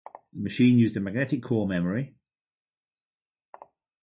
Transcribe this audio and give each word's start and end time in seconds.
The 0.33 0.39
machine 0.41 0.79
used 0.79 0.97
a 0.97 0.99
magnetic 0.99 1.43
core 1.43 1.67
memory. 1.67 2.15